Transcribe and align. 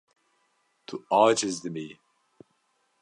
Tu 0.87 0.95
aciz 1.21 1.55
dibî. 1.63 1.87